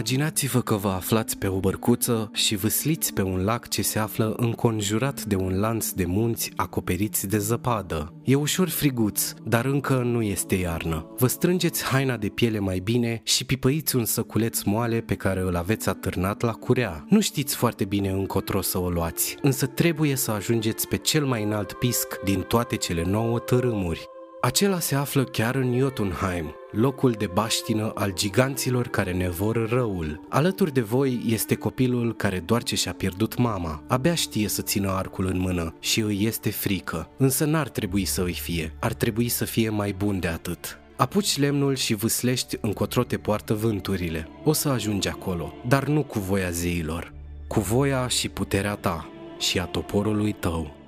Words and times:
Imaginați-vă 0.00 0.60
că 0.60 0.74
vă 0.74 0.88
aflați 0.88 1.38
pe 1.38 1.46
o 1.46 1.58
bărcuță 1.58 2.30
și 2.32 2.56
vâsliți 2.56 3.12
pe 3.12 3.22
un 3.22 3.44
lac 3.44 3.68
ce 3.68 3.82
se 3.82 3.98
află 3.98 4.34
înconjurat 4.36 5.24
de 5.24 5.36
un 5.36 5.58
lanț 5.58 5.90
de 5.90 6.04
munți 6.04 6.52
acoperiți 6.56 7.26
de 7.28 7.38
zăpadă. 7.38 8.12
E 8.24 8.34
ușor 8.34 8.68
friguț, 8.68 9.32
dar 9.44 9.64
încă 9.64 10.02
nu 10.02 10.22
este 10.22 10.54
iarnă. 10.54 11.06
Vă 11.18 11.26
strângeți 11.26 11.84
haina 11.84 12.16
de 12.16 12.28
piele 12.28 12.58
mai 12.58 12.78
bine 12.78 13.20
și 13.24 13.44
pipăiți 13.44 13.96
un 13.96 14.04
săculeț 14.04 14.62
moale 14.62 15.00
pe 15.00 15.14
care 15.14 15.40
îl 15.40 15.56
aveți 15.56 15.88
atârnat 15.88 16.40
la 16.40 16.52
curea. 16.52 17.04
Nu 17.08 17.20
știți 17.20 17.56
foarte 17.56 17.84
bine 17.84 18.08
încotro 18.08 18.60
să 18.60 18.78
o 18.78 18.90
luați, 18.90 19.36
însă 19.42 19.66
trebuie 19.66 20.14
să 20.14 20.30
ajungeți 20.30 20.88
pe 20.88 20.96
cel 20.96 21.24
mai 21.24 21.42
înalt 21.42 21.72
pisc 21.72 22.20
din 22.24 22.40
toate 22.40 22.76
cele 22.76 23.04
nouă 23.04 23.38
tărâmuri. 23.38 24.09
Acela 24.42 24.78
se 24.78 24.94
află 24.94 25.24
chiar 25.24 25.54
în 25.54 25.78
Jotunheim, 25.78 26.54
locul 26.70 27.10
de 27.10 27.26
baștină 27.26 27.92
al 27.94 28.12
giganților 28.14 28.86
care 28.86 29.12
ne 29.12 29.28
vor 29.28 29.68
răul. 29.68 30.26
Alături 30.28 30.72
de 30.72 30.80
voi 30.80 31.22
este 31.26 31.54
copilul 31.54 32.14
care 32.14 32.38
doar 32.38 32.62
ce 32.62 32.76
și-a 32.76 32.92
pierdut 32.92 33.36
mama. 33.36 33.82
Abia 33.86 34.14
știe 34.14 34.48
să 34.48 34.62
țină 34.62 34.90
arcul 34.90 35.26
în 35.26 35.38
mână 35.38 35.74
și 35.80 36.00
îi 36.00 36.24
este 36.26 36.50
frică. 36.50 37.08
Însă 37.16 37.44
n-ar 37.44 37.68
trebui 37.68 38.04
să 38.04 38.22
îi 38.22 38.32
fie, 38.32 38.72
ar 38.78 38.92
trebui 38.92 39.28
să 39.28 39.44
fie 39.44 39.68
mai 39.68 39.94
bun 39.98 40.20
de 40.20 40.28
atât. 40.28 40.78
Apuci 40.96 41.38
lemnul 41.38 41.74
și 41.74 41.94
vâslești 41.94 42.56
încotro 42.60 43.02
te 43.02 43.16
poartă 43.16 43.54
vânturile. 43.54 44.28
O 44.44 44.52
să 44.52 44.68
ajungi 44.68 45.08
acolo, 45.08 45.52
dar 45.68 45.84
nu 45.84 46.02
cu 46.02 46.18
voia 46.18 46.50
zeilor, 46.50 47.12
cu 47.46 47.60
voia 47.60 48.08
și 48.08 48.28
puterea 48.28 48.74
ta 48.74 49.08
și 49.38 49.58
a 49.58 49.64
toporului 49.64 50.32
tău. 50.32 50.79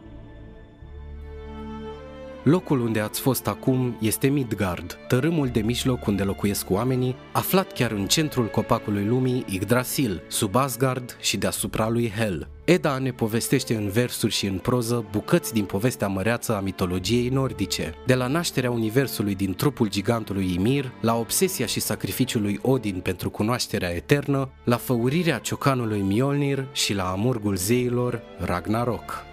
Locul 2.42 2.80
unde 2.80 3.00
ați 3.00 3.20
fost 3.20 3.46
acum 3.46 3.96
este 4.00 4.26
Midgard, 4.26 4.98
tărâmul 5.08 5.48
de 5.48 5.60
mijloc 5.60 6.06
unde 6.06 6.22
locuiesc 6.22 6.70
oamenii, 6.70 7.16
aflat 7.32 7.72
chiar 7.72 7.90
în 7.90 8.06
centrul 8.06 8.46
copacului 8.46 9.04
lumii 9.04 9.44
Yggdrasil, 9.48 10.22
sub 10.28 10.56
Asgard 10.56 11.16
și 11.20 11.36
deasupra 11.36 11.88
lui 11.88 12.10
Hel. 12.10 12.48
Eda 12.64 12.98
ne 12.98 13.12
povestește 13.12 13.74
în 13.74 13.88
versuri 13.88 14.32
și 14.32 14.46
în 14.46 14.58
proză 14.58 15.04
bucăți 15.10 15.52
din 15.52 15.64
povestea 15.64 16.08
măreață 16.08 16.56
a 16.56 16.60
mitologiei 16.60 17.28
nordice, 17.28 17.94
de 18.06 18.14
la 18.14 18.26
nașterea 18.26 18.70
universului 18.70 19.34
din 19.34 19.54
trupul 19.54 19.88
gigantului 19.88 20.52
Ymir, 20.54 20.92
la 21.00 21.16
obsesia 21.16 21.66
și 21.66 21.80
sacrificiul 21.80 22.42
lui 22.42 22.58
Odin 22.62 23.00
pentru 23.02 23.30
cunoașterea 23.30 23.94
eternă, 23.94 24.50
la 24.64 24.76
făurirea 24.76 25.38
ciocanului 25.38 26.00
Mjolnir 26.00 26.66
și 26.72 26.94
la 26.94 27.10
amurgul 27.10 27.56
zeilor 27.56 28.22
Ragnarok. 28.38 29.30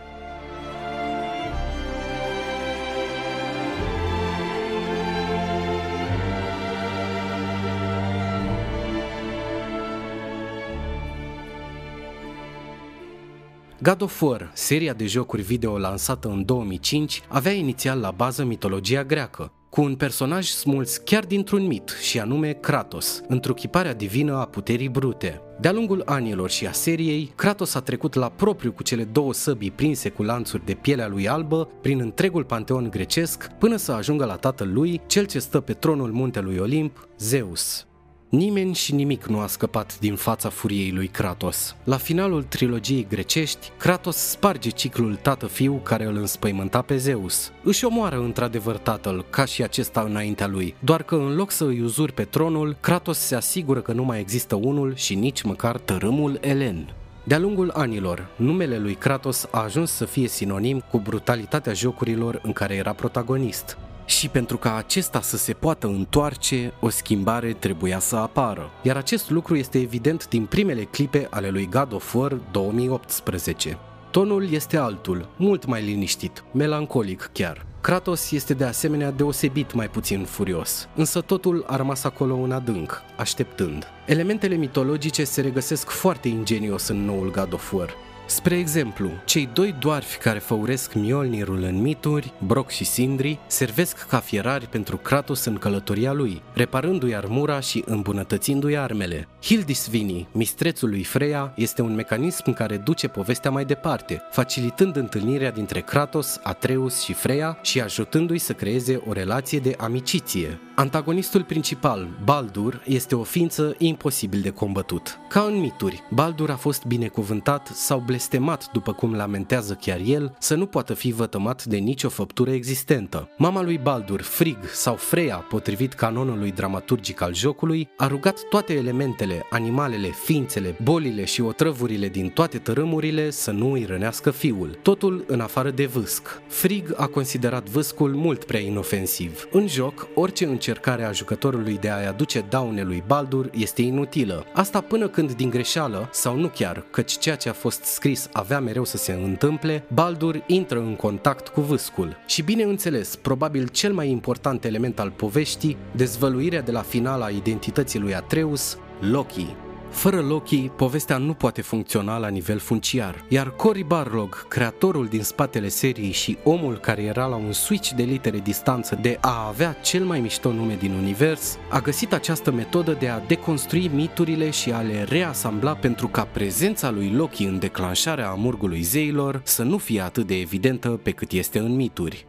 God 13.81 14.01
of 14.01 14.21
War, 14.21 14.51
seria 14.53 14.93
de 14.93 15.05
jocuri 15.05 15.41
video 15.41 15.77
lansată 15.77 16.27
în 16.27 16.45
2005, 16.45 17.21
avea 17.27 17.51
inițial 17.51 17.99
la 17.99 18.11
bază 18.11 18.43
mitologia 18.43 19.03
greacă, 19.03 19.51
cu 19.69 19.81
un 19.81 19.95
personaj 19.95 20.47
smuls 20.47 20.97
chiar 20.97 21.25
dintr-un 21.25 21.67
mit, 21.67 21.97
și 22.01 22.19
anume 22.19 22.53
Kratos, 22.53 23.21
întruchiparea 23.27 23.93
divină 23.93 24.37
a 24.37 24.45
puterii 24.45 24.89
brute. 24.89 25.41
De-a 25.59 25.71
lungul 25.71 26.01
anilor 26.05 26.49
și 26.49 26.67
a 26.67 26.71
seriei, 26.71 27.31
Kratos 27.35 27.75
a 27.75 27.81
trecut 27.81 28.13
la 28.13 28.29
propriu 28.29 28.71
cu 28.71 28.83
cele 28.83 29.03
două 29.03 29.33
săbii 29.33 29.71
prinse 29.71 30.09
cu 30.09 30.23
lanțuri 30.23 30.65
de 30.65 30.73
pielea 30.73 31.07
lui 31.07 31.27
albă 31.27 31.69
prin 31.81 31.99
întregul 31.99 32.43
panteon 32.43 32.89
grecesc, 32.89 33.51
până 33.59 33.75
să 33.75 33.91
ajungă 33.91 34.25
la 34.25 34.35
tatăl 34.35 34.73
lui, 34.73 35.01
cel 35.07 35.25
ce 35.25 35.39
stă 35.39 35.59
pe 35.59 35.73
tronul 35.73 36.11
muntelui 36.11 36.57
Olimp, 36.57 37.07
Zeus. 37.17 37.88
Nimeni 38.29 38.73
și 38.73 38.93
nimic 38.93 39.25
nu 39.25 39.39
a 39.39 39.47
scăpat 39.47 39.99
din 39.99 40.15
fața 40.15 40.49
furiei 40.49 40.91
lui 40.91 41.07
Kratos. 41.07 41.75
La 41.83 41.97
finalul 41.97 42.43
trilogiei 42.43 43.07
grecești, 43.09 43.71
Kratos 43.77 44.15
sparge 44.15 44.69
ciclul 44.69 45.15
tată-fiu 45.15 45.73
care 45.83 46.05
îl 46.05 46.15
înspăimânta 46.17 46.81
pe 46.81 46.97
Zeus. 46.97 47.51
Își 47.63 47.85
omoară 47.85 48.19
într-adevăr 48.19 48.77
tatăl, 48.77 49.25
ca 49.29 49.45
și 49.45 49.63
acesta 49.63 50.01
înaintea 50.01 50.47
lui, 50.47 50.75
doar 50.79 51.03
că 51.03 51.15
în 51.15 51.35
loc 51.35 51.51
să 51.51 51.65
îi 51.65 51.81
uzuri 51.81 52.13
pe 52.13 52.23
tronul, 52.23 52.75
Kratos 52.79 53.17
se 53.17 53.35
asigură 53.35 53.81
că 53.81 53.91
nu 53.91 54.03
mai 54.03 54.19
există 54.19 54.55
unul 54.55 54.95
și 54.95 55.15
nici 55.15 55.41
măcar 55.41 55.77
tărâmul 55.77 56.37
Elen. 56.41 56.93
De-a 57.23 57.39
lungul 57.39 57.71
anilor, 57.73 58.27
numele 58.35 58.77
lui 58.77 58.93
Kratos 58.93 59.47
a 59.51 59.63
ajuns 59.63 59.91
să 59.91 60.05
fie 60.05 60.27
sinonim 60.27 60.83
cu 60.91 60.97
brutalitatea 60.99 61.73
jocurilor 61.73 62.39
în 62.43 62.53
care 62.53 62.75
era 62.75 62.93
protagonist. 62.93 63.77
Și 64.09 64.29
pentru 64.29 64.57
ca 64.57 64.75
acesta 64.75 65.21
să 65.21 65.37
se 65.37 65.53
poată 65.53 65.87
întoarce, 65.87 66.73
o 66.79 66.89
schimbare 66.89 67.53
trebuia 67.53 67.99
să 67.99 68.15
apară. 68.15 68.71
Iar 68.81 68.97
acest 68.97 69.29
lucru 69.29 69.55
este 69.55 69.79
evident 69.79 70.27
din 70.27 70.45
primele 70.45 70.83
clipe 70.83 71.27
ale 71.29 71.49
lui 71.49 71.69
God 71.71 71.93
of 71.93 72.13
War 72.13 72.39
2018. 72.51 73.77
Tonul 74.11 74.51
este 74.51 74.77
altul, 74.77 75.29
mult 75.35 75.65
mai 75.65 75.83
liniștit, 75.83 76.43
melancolic 76.53 77.29
chiar. 77.33 77.65
Kratos 77.81 78.31
este 78.31 78.53
de 78.53 78.63
asemenea 78.63 79.11
deosebit 79.11 79.73
mai 79.73 79.89
puțin 79.89 80.23
furios, 80.23 80.87
însă 80.95 81.21
totul 81.21 81.63
a 81.67 81.75
rămas 81.75 82.03
acolo 82.03 82.35
în 82.35 82.51
adânc, 82.51 83.01
așteptând. 83.17 83.87
Elementele 84.05 84.55
mitologice 84.55 85.23
se 85.23 85.41
regăsesc 85.41 85.89
foarte 85.89 86.27
ingenios 86.27 86.87
în 86.87 87.05
noul 87.05 87.31
God 87.31 87.53
of 87.53 87.73
War, 87.73 87.89
Spre 88.29 88.57
exemplu, 88.57 89.11
cei 89.25 89.49
doi 89.53 89.75
doarfi 89.79 90.17
care 90.17 90.39
făuresc 90.39 90.93
Mjolnirul 90.93 91.63
în 91.63 91.81
mituri, 91.81 92.33
Brock 92.45 92.69
și 92.69 92.83
Sindri, 92.83 93.39
servesc 93.47 94.07
ca 94.07 94.19
fierari 94.19 94.67
pentru 94.67 94.97
Kratos 94.97 95.45
în 95.45 95.55
călătoria 95.55 96.13
lui, 96.13 96.41
reparându-i 96.53 97.15
armura 97.15 97.59
și 97.59 97.83
îmbunătățindu-i 97.85 98.77
armele. 98.77 99.27
Hildisvini, 99.43 100.27
mistrețul 100.31 100.89
lui 100.89 101.03
Freya, 101.03 101.53
este 101.55 101.81
un 101.81 101.95
mecanism 101.95 102.53
care 102.53 102.77
duce 102.77 103.07
povestea 103.07 103.51
mai 103.51 103.65
departe, 103.65 104.21
facilitând 104.31 104.95
întâlnirea 104.95 105.51
dintre 105.51 105.81
Kratos, 105.81 106.39
Atreus 106.43 107.01
și 107.01 107.13
Freya 107.13 107.59
și 107.61 107.81
ajutându-i 107.81 108.37
să 108.37 108.53
creeze 108.53 109.01
o 109.07 109.13
relație 109.13 109.59
de 109.59 109.75
amiciție. 109.77 110.59
Antagonistul 110.75 111.43
principal, 111.43 112.07
Baldur, 112.23 112.81
este 112.85 113.15
o 113.15 113.23
ființă 113.23 113.75
imposibil 113.77 114.41
de 114.41 114.49
combătut. 114.49 115.19
Ca 115.29 115.41
în 115.41 115.59
mituri, 115.59 116.03
Baldur 116.09 116.49
a 116.49 116.55
fost 116.55 116.85
binecuvântat 116.85 117.67
sau 117.67 117.99
blestemat, 117.99 118.69
după 118.71 118.93
cum 118.93 119.15
lamentează 119.15 119.73
chiar 119.73 119.99
el, 120.05 120.35
să 120.39 120.55
nu 120.55 120.65
poată 120.65 120.93
fi 120.93 121.11
vătămat 121.11 121.65
de 121.65 121.77
nicio 121.77 122.09
făptură 122.09 122.51
existentă. 122.51 123.29
Mama 123.37 123.61
lui 123.61 123.77
Baldur, 123.77 124.21
Frigg 124.21 124.57
sau 124.71 124.95
Freya, 124.95 125.35
potrivit 125.35 125.93
canonului 125.93 126.51
dramaturgic 126.51 127.21
al 127.21 127.33
jocului, 127.33 127.89
a 127.97 128.07
rugat 128.07 128.39
toate 128.49 128.73
elementele, 128.73 129.28
animalele, 129.49 130.07
ființele, 130.07 130.75
bolile 130.83 131.25
și 131.25 131.41
otrăvurile 131.41 132.07
din 132.07 132.29
toate 132.29 132.57
tărâmurile 132.57 133.29
să 133.29 133.51
nu 133.51 133.71
îi 133.71 133.85
rănească 133.85 134.31
fiul, 134.31 134.79
totul 134.81 135.23
în 135.27 135.39
afară 135.39 135.69
de 135.69 135.85
vâsc. 135.85 136.41
Frigg 136.47 136.93
a 136.95 137.07
considerat 137.07 137.69
vâscul 137.69 138.13
mult 138.13 138.43
prea 138.43 138.59
inofensiv. 138.59 139.47
În 139.51 139.67
joc, 139.67 140.07
orice 140.15 140.45
încercare 140.45 141.03
a 141.03 141.11
jucătorului 141.11 141.77
de 141.77 141.89
a-i 141.89 142.07
aduce 142.07 142.45
daune 142.49 142.81
lui 142.81 143.03
Baldur 143.07 143.49
este 143.53 143.81
inutilă. 143.81 144.45
Asta 144.53 144.81
până 144.81 145.07
când 145.07 145.31
din 145.31 145.49
greșeală, 145.49 146.09
sau 146.11 146.35
nu 146.35 146.47
chiar, 146.47 146.85
căci 146.91 147.17
ceea 147.17 147.35
ce 147.35 147.49
a 147.49 147.53
fost 147.53 147.83
scris 147.83 148.29
avea 148.31 148.59
mereu 148.59 148.85
să 148.85 148.97
se 148.97 149.13
întâmple, 149.13 149.83
Baldur 149.93 150.43
intră 150.47 150.79
în 150.79 150.95
contact 150.95 151.47
cu 151.47 151.61
vâscul. 151.61 152.17
Și 152.27 152.41
bineînțeles, 152.41 153.15
probabil 153.15 153.67
cel 153.67 153.93
mai 153.93 154.09
important 154.09 154.65
element 154.65 154.99
al 154.99 155.11
poveștii, 155.11 155.77
dezvăluirea 155.95 156.61
de 156.61 156.71
la 156.71 156.81
final 156.81 157.21
a 157.21 157.29
identității 157.29 157.99
lui 157.99 158.15
Atreus, 158.15 158.77
Loki. 158.99 159.55
Fără 159.89 160.21
Loki, 160.21 160.71
povestea 160.75 161.17
nu 161.17 161.33
poate 161.33 161.61
funcționa 161.61 162.17
la 162.17 162.27
nivel 162.27 162.57
funciar, 162.57 163.25
iar 163.27 163.55
Cory 163.55 163.83
Barlog, 163.83 164.47
creatorul 164.47 165.07
din 165.07 165.23
spatele 165.23 165.67
seriei 165.67 166.11
și 166.11 166.37
omul 166.43 166.77
care 166.77 167.01
era 167.01 167.25
la 167.25 167.35
un 167.35 167.51
switch 167.51 167.89
de 167.89 168.03
litere 168.03 168.37
distanță 168.37 168.99
de 169.01 169.17
a 169.21 169.47
avea 169.47 169.73
cel 169.73 170.03
mai 170.03 170.19
mișto 170.19 170.51
nume 170.51 170.75
din 170.75 170.91
univers, 170.91 171.57
a 171.69 171.79
găsit 171.79 172.13
această 172.13 172.51
metodă 172.51 172.95
de 172.99 173.07
a 173.07 173.19
deconstrui 173.19 173.91
miturile 173.93 174.49
și 174.49 174.71
a 174.71 174.81
le 174.81 175.03
reasambla 175.03 175.73
pentru 175.73 176.07
ca 176.07 176.23
prezența 176.23 176.89
lui 176.91 177.11
Loki 177.11 177.43
în 177.43 177.59
declanșarea 177.59 178.29
amurgului 178.29 178.81
zeilor 178.81 179.41
să 179.43 179.63
nu 179.63 179.77
fie 179.77 180.01
atât 180.01 180.27
de 180.27 180.39
evidentă 180.39 180.89
pe 180.89 181.11
cât 181.11 181.31
este 181.31 181.59
în 181.59 181.75
mituri. 181.75 182.28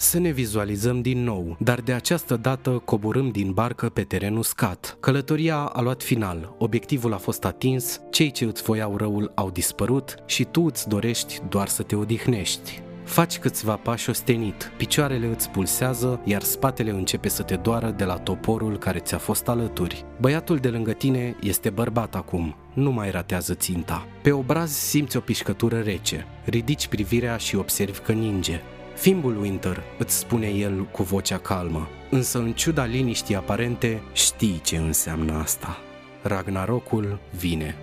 Să 0.00 0.18
ne 0.18 0.30
vizualizăm 0.30 1.00
din 1.00 1.24
nou, 1.24 1.56
dar 1.60 1.80
de 1.80 1.92
această 1.92 2.36
dată 2.36 2.70
coborâm 2.84 3.30
din 3.30 3.52
barcă 3.52 3.88
pe 3.88 4.02
teren 4.02 4.36
uscat. 4.36 4.96
Călătoria 5.00 5.56
a 5.56 5.80
luat 5.80 6.02
final, 6.02 6.54
obiectivul 6.58 7.12
a 7.12 7.16
fost 7.16 7.44
atins, 7.44 8.00
cei 8.10 8.30
ce 8.30 8.44
îți 8.44 8.62
voiau 8.62 8.96
răul 8.96 9.32
au 9.34 9.50
dispărut 9.50 10.14
și 10.26 10.44
tu 10.44 10.62
îți 10.62 10.88
dorești 10.88 11.40
doar 11.48 11.68
să 11.68 11.82
te 11.82 11.96
odihnești. 11.96 12.82
Faci 13.04 13.38
câțiva 13.38 13.76
pași 13.76 14.10
ostenit, 14.10 14.72
picioarele 14.76 15.26
îți 15.26 15.50
pulsează, 15.50 16.20
iar 16.24 16.42
spatele 16.42 16.90
începe 16.90 17.28
să 17.28 17.42
te 17.42 17.56
doară 17.56 17.94
de 17.96 18.04
la 18.04 18.16
toporul 18.16 18.78
care 18.78 18.98
ți-a 18.98 19.18
fost 19.18 19.48
alături. 19.48 20.04
Băiatul 20.20 20.56
de 20.56 20.68
lângă 20.68 20.92
tine 20.92 21.36
este 21.40 21.70
bărbat 21.70 22.14
acum, 22.14 22.54
nu 22.74 22.90
mai 22.90 23.10
ratează 23.10 23.54
ținta. 23.54 24.06
Pe 24.22 24.32
obraz 24.32 24.70
simți 24.70 25.16
o 25.16 25.20
pișcătură 25.20 25.78
rece, 25.80 26.26
ridici 26.44 26.86
privirea 26.86 27.36
și 27.36 27.56
observi 27.56 28.00
că 28.00 28.12
ninge. 28.12 28.60
Fimbul 28.98 29.40
Winter, 29.40 29.82
îți 29.98 30.18
spune 30.18 30.46
el 30.46 30.84
cu 30.84 31.02
vocea 31.02 31.38
calmă, 31.38 31.88
însă 32.10 32.38
în 32.38 32.52
ciuda 32.52 32.84
liniștii 32.84 33.36
aparente, 33.36 34.02
știi 34.12 34.60
ce 34.64 34.76
înseamnă 34.76 35.32
asta. 35.32 35.78
Ragnarokul 36.22 37.18
vine. 37.38 37.76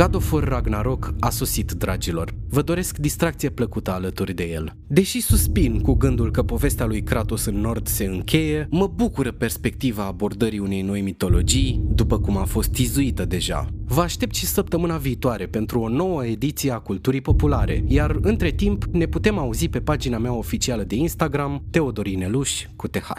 God 0.00 0.14
of 0.14 0.32
War 0.32 0.44
Ragnarok 0.44 1.14
a 1.18 1.30
sosit, 1.30 1.72
dragilor. 1.72 2.34
Vă 2.48 2.62
doresc 2.62 2.96
distracție 2.96 3.48
plăcută 3.48 3.92
alături 3.92 4.34
de 4.34 4.44
el. 4.44 4.76
Deși 4.86 5.20
suspin 5.20 5.80
cu 5.80 5.94
gândul 5.94 6.30
că 6.30 6.42
povestea 6.42 6.86
lui 6.86 7.02
Kratos 7.02 7.44
în 7.44 7.60
Nord 7.60 7.86
se 7.86 8.04
încheie, 8.04 8.66
mă 8.70 8.86
bucură 8.86 9.32
perspectiva 9.32 10.04
abordării 10.04 10.58
unei 10.58 10.82
noi 10.82 11.00
mitologii, 11.00 11.80
după 11.94 12.18
cum 12.20 12.36
a 12.36 12.44
fost 12.44 12.70
tizuită 12.70 13.24
deja. 13.24 13.68
Vă 13.84 14.00
aștept 14.00 14.34
și 14.34 14.46
săptămâna 14.46 14.96
viitoare 14.96 15.46
pentru 15.46 15.80
o 15.80 15.88
nouă 15.88 16.26
ediție 16.26 16.72
a 16.72 16.78
Culturii 16.78 17.20
Populare, 17.20 17.84
iar 17.86 18.18
între 18.20 18.50
timp 18.50 18.84
ne 18.84 19.06
putem 19.06 19.38
auzi 19.38 19.68
pe 19.68 19.80
pagina 19.80 20.18
mea 20.18 20.32
oficială 20.32 20.82
de 20.82 20.94
Instagram, 20.94 21.62
Teodorin 21.70 22.22
Eluș 22.22 22.66
cu 22.76 22.88
TH. 22.88 23.10